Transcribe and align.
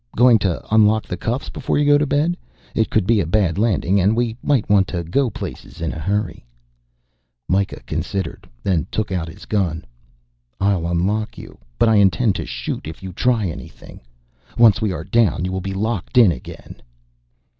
Going 0.15 0.39
to 0.39 0.59
unlock 0.73 1.05
the 1.05 1.15
cuffs 1.15 1.51
before 1.51 1.77
you 1.77 1.85
go 1.85 1.99
to 1.99 2.07
bed? 2.07 2.35
It 2.73 2.89
could 2.89 3.05
be 3.05 3.19
a 3.19 3.25
bad 3.27 3.59
landing 3.59 3.99
and 4.01 4.17
we 4.17 4.35
might 4.41 4.67
want 4.67 4.87
to 4.87 5.03
go 5.03 5.29
places 5.29 5.79
in 5.79 5.93
a 5.93 5.99
hurry." 5.99 6.43
Mikah 7.47 7.85
considered, 7.85 8.49
then 8.63 8.87
took 8.89 9.11
out 9.11 9.27
his 9.27 9.45
gun. 9.45 9.85
"I'll 10.59 10.87
unlock 10.87 11.37
you, 11.37 11.59
but 11.77 11.87
I 11.87 11.97
intend 11.97 12.33
to 12.37 12.47
shoot 12.47 12.87
if 12.87 13.03
you 13.03 13.13
try 13.13 13.45
anything. 13.45 14.01
Once 14.57 14.81
we 14.81 14.91
are 14.91 15.03
down 15.03 15.45
you 15.45 15.51
will 15.51 15.61
be 15.61 15.75
locked 15.75 16.17
in 16.17 16.31
again." 16.31 16.81